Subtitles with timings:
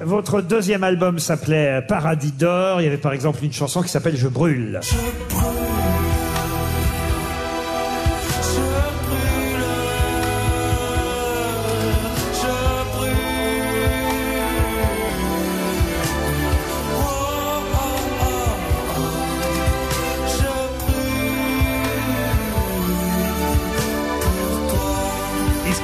[0.00, 2.80] Votre deuxième album s'appelait Paradis d'or.
[2.80, 4.80] Il y avait par exemple une chanson qui s'appelle Je brûle.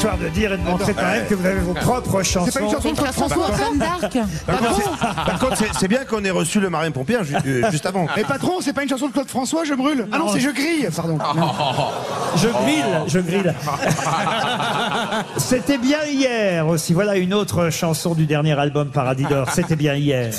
[0.06, 2.46] Histoire de dire et de montrer quand même que vous avez vos propres chansons.
[2.52, 4.18] C'est pas une chanson de Claude François Jeanne d'Arc.
[4.46, 7.34] Par contre, c'est- par contre, c'est- c'est bien qu'on ait reçu le marin pompier ju-
[7.44, 8.06] euh, juste avant.
[8.16, 10.06] Mais patron, c'est pas une chanson de Claude François, je brûle.
[10.12, 11.18] Ah non, c'est je grille, pardon.
[12.36, 13.52] Je grille, je grille.
[15.38, 16.92] C'était bien hier aussi.
[16.94, 19.48] Voilà une autre chanson du dernier album Paradis d'or.
[19.52, 20.30] C'était bien hier.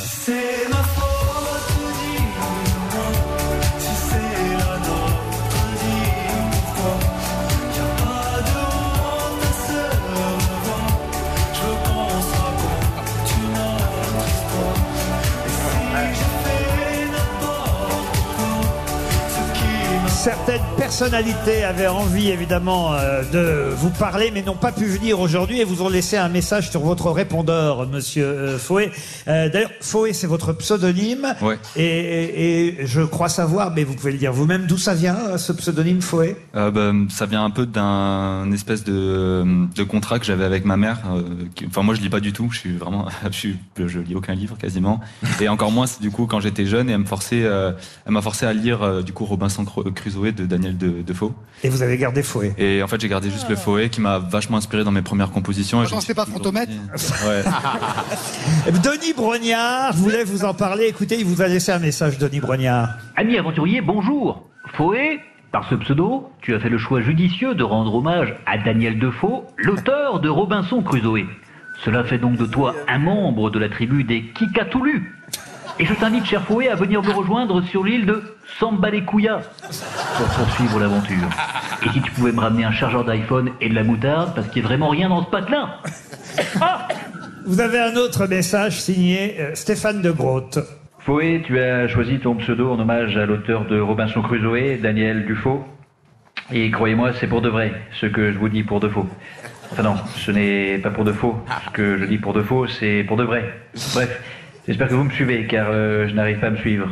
[20.27, 25.61] Certaines personnalités avaient envie évidemment euh, de vous parler, mais n'ont pas pu venir aujourd'hui
[25.61, 28.91] et vous ont laissé un message sur votre répondeur, Monsieur euh, Fouet.
[29.29, 31.33] Euh, D'ailleurs, Fouet, c'est votre pseudonyme.
[31.41, 31.57] Ouais.
[31.77, 35.37] Et, et- et je crois savoir, mais vous pouvez le dire vous-même, d'où ça vient,
[35.37, 36.71] ce pseudonyme Fouet bah,
[37.09, 40.97] ça vient un peu d'un espèce de, de contrat que j'avais avec ma mère.
[41.55, 42.49] qui- enfin, moi, je lis pas du tout.
[42.51, 44.99] Je suis vraiment, je, suis, je lis aucun livre quasiment.
[45.39, 48.21] Et encore moins, c'est du coup, quand j'étais jeune, et elle me forçait, elle m'a
[48.21, 51.31] forcé à lire du coup Robinson Cru- De Daniel de- Defoe.
[51.63, 52.53] Et vous avez gardé Fouet.
[52.57, 55.29] Et en fait, j'ai gardé juste le Fouet qui m'a vachement inspiré dans mes premières
[55.31, 55.81] compositions.
[55.83, 56.71] Je Attends, c'était suis pas Fantomètre
[57.27, 57.43] Ouais.
[58.83, 60.85] Denis Brognard voulait vous en parler?
[60.87, 62.89] Écoutez, il vous a laissé un message, Denis Brognard.
[63.15, 64.43] Ami aventurier, bonjour.
[64.73, 65.19] Foé,
[65.51, 69.43] par ce pseudo, tu as fait le choix judicieux de rendre hommage à Daniel Defoe,
[69.57, 71.25] l'auteur de Robinson Crusoe.
[71.85, 75.13] Cela fait donc de toi un membre de la tribu des Kikatoulus.
[75.79, 78.23] Et je t'invite, cher Foé, à venir me rejoindre sur l'île de
[78.59, 79.41] Sambalekuya
[80.17, 81.29] pour poursuivre l'aventure.
[81.85, 84.63] Et si tu pouvais me ramener un chargeur d'iPhone et de la moutarde, parce qu'il
[84.63, 85.69] n'y a vraiment rien dans ce patelin.
[87.45, 90.59] Vous avez un autre message signé euh, Stéphane de Groot.
[90.99, 95.63] Foé, tu as choisi ton pseudo en hommage à l'auteur de Robinson Crusoe, Daniel Dufaux.
[96.51, 99.07] Et croyez-moi, c'est pour de vrai, ce que je vous dis pour de faux.
[99.71, 101.37] Enfin non, ce n'est pas pour de faux.
[101.65, 103.53] Ce que je dis pour de faux, c'est pour de vrai.
[103.93, 104.21] Bref,
[104.67, 106.91] j'espère que vous me suivez, car euh, je n'arrive pas à me suivre.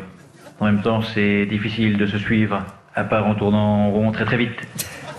[0.59, 2.63] En même temps, c'est difficile de se suivre,
[2.95, 4.55] à part en tournant en rond très très vite.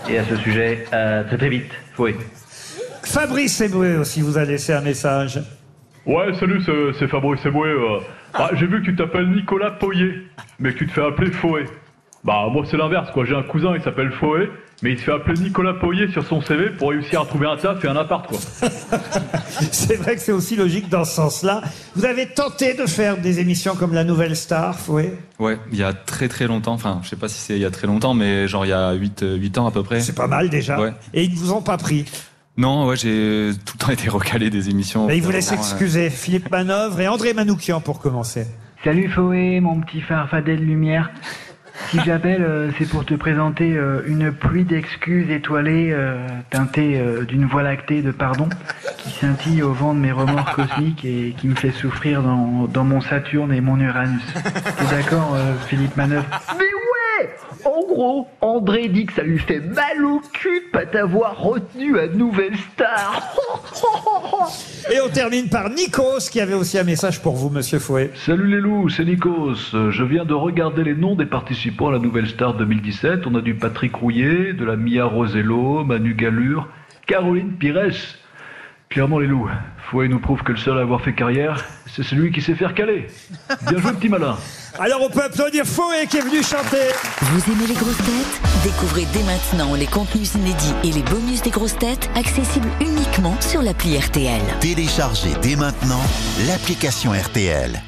[0.09, 2.15] Et à ce sujet, à très très vite, Foé.
[3.03, 5.39] Fabrice Eboué aussi vous a laissé un message.
[6.05, 6.61] Ouais, salut,
[6.97, 7.69] c'est- Fabrice Eboué.
[7.69, 7.99] euh.
[8.33, 10.23] Ah, J'ai vu que tu t'appelles Nicolas Poyer,
[10.59, 11.65] mais que tu te fais appeler Foé.
[12.23, 13.25] Bah, moi, c'est l'inverse, quoi.
[13.25, 14.49] J'ai un cousin, il s'appelle Foé,
[14.83, 17.57] mais il se fait appeler Nicolas Poyer sur son CV pour réussir à trouver un
[17.57, 18.37] taf et un appart, quoi.
[19.71, 21.61] C'est vrai que c'est aussi logique dans ce sens-là.
[21.95, 25.83] Vous avez tenté de faire des émissions comme La Nouvelle Star, Fouet Ouais, il y
[25.83, 26.73] a très très longtemps.
[26.73, 28.73] Enfin, je sais pas si c'est il y a très longtemps, mais genre il y
[28.73, 29.99] a 8, 8 ans à peu près.
[29.99, 30.79] C'est pas mal déjà.
[30.79, 30.93] Ouais.
[31.13, 32.05] Et ils ne vous ont pas pris.
[32.57, 35.09] Non, ouais, j'ai tout le temps été recalé des émissions.
[35.09, 36.09] Et ils vous laissent Vraiment, excuser.
[36.09, 38.45] Philippe Manœuvre et André Manoukian pour commencer.
[38.83, 41.09] Salut Foé, mon petit farfadet de lumière.
[41.89, 46.17] Si j'appelle, euh, c'est pour te présenter euh, une pluie d'excuses étoilées euh,
[46.49, 48.49] teintée euh, d'une voie lactée de pardon
[48.97, 52.83] qui scintille au vent de mes remords cosmiques et qui me fait souffrir dans, dans
[52.83, 54.21] mon Saturne et mon Uranus.
[54.33, 55.37] T'es d'accord,
[55.67, 56.25] Philippe Manœuvre?
[56.57, 57.29] Mais ouais
[57.63, 61.97] En gros, André dit que ça lui fait mal au cul de pas t'avoir retenu
[61.99, 63.33] à Nouvelle Star.
[64.91, 68.11] Et on termine par Nikos qui avait aussi un message pour vous, monsieur Fouet.
[68.15, 69.55] Salut les loups, c'est Nikos.
[69.73, 73.27] Je viens de regarder les noms des participants à la Nouvelle Star 2017.
[73.27, 76.69] On a du Patrick Rouillet, de la Mia Rosello, Manu Galure,
[77.05, 78.17] Caroline Pires.
[78.89, 79.49] Clairement les loups,
[79.89, 82.73] Fouet nous prouve que le seul à avoir fait carrière, c'est celui qui sait faire
[82.73, 83.07] caler.
[83.69, 84.37] Bien joué petit malin.
[84.79, 86.87] Alors on peut applaudir Fouet qui est venu chanter.
[87.21, 88.41] Vous aimez les grosses têtes?
[88.63, 93.61] Découvrez dès maintenant les contenus inédits et les bonus des grosses têtes accessibles uniquement sur
[93.61, 94.41] l'appli RTL.
[94.61, 96.01] Téléchargez dès maintenant
[96.47, 97.81] l'application RTL.